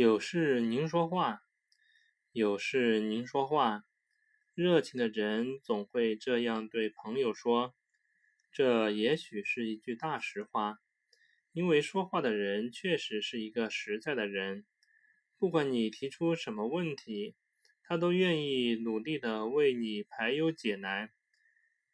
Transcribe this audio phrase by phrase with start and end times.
[0.00, 1.40] 有事您说话，
[2.30, 3.82] 有事您说话。
[4.54, 7.74] 热情的人总会这样对朋友说。
[8.52, 10.78] 这也许是一句大实话，
[11.50, 14.64] 因为说话的人确实是一个实在的人。
[15.36, 17.34] 不管你提出什么问题，
[17.82, 21.10] 他都愿意努力的为你排忧解难。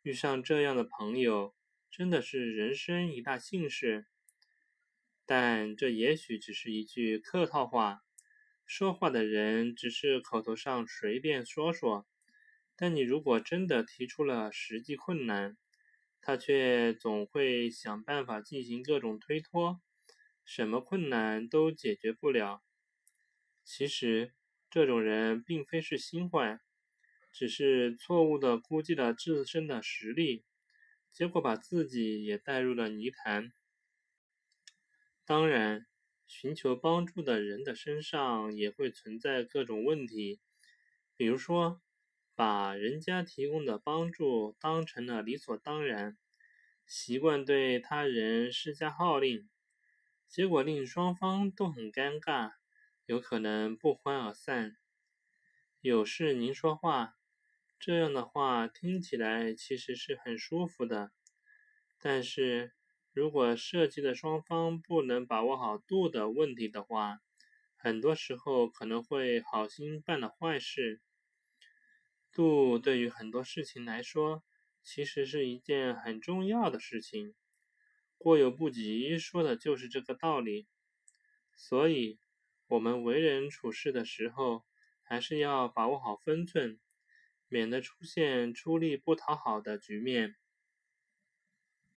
[0.02, 1.54] 遇上这样的朋友，
[1.90, 4.04] 真的是人生一大幸事。
[5.26, 8.00] 但这也许只是一句客套话，
[8.66, 12.06] 说话的人只是口头上随便说说。
[12.76, 15.56] 但你如果真的提出了实际困难，
[16.20, 19.80] 他却总会想办法进行各种推脱，
[20.44, 22.62] 什么困难都解决不了。
[23.64, 24.32] 其实
[24.70, 26.58] 这种人并非是心坏，
[27.32, 30.44] 只是错误的估计了自身的实力，
[31.12, 33.52] 结果把自己也带入了泥潭。
[35.26, 35.86] 当然，
[36.26, 40.38] 寻求帮助的人的身上也会存在各种问题，
[41.16, 41.80] 比如说，
[42.34, 46.18] 把人家提供的帮助当成了理所当然，
[46.86, 49.48] 习惯对他人施加号令，
[50.28, 52.52] 结果令双方都很尴尬，
[53.06, 54.76] 有可能不欢而散。
[55.80, 57.16] 有事您说话，
[57.78, 61.12] 这样的话听起来其实是很舒服的，
[61.98, 62.74] 但是。
[63.14, 67.20] 如果涉及的双方不能把握好度的问题的话，
[67.76, 71.00] 很多时候可能会好心办了坏事。
[72.32, 74.42] 度对于很多事情来说，
[74.82, 77.36] 其实是一件很重要的事情。
[78.18, 80.66] 过犹不及，说的就是这个道理。
[81.54, 82.18] 所以，
[82.66, 84.64] 我们为人处事的时候，
[85.04, 86.80] 还是要把握好分寸，
[87.46, 90.34] 免得出现出力不讨好的局面。